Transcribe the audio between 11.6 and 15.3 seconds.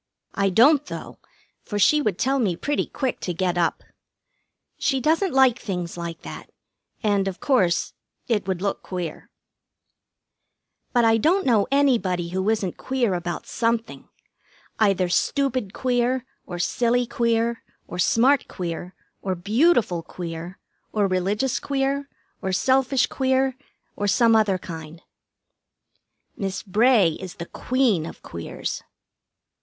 anybody who isn't queer about something. Either